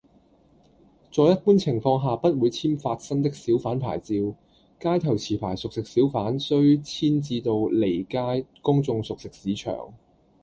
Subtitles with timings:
[1.11, 4.15] 在一般情況下不會簽發新的小販牌照，
[4.79, 9.93] 街頭持牌熟食小販須遷置到離街公眾熟食市場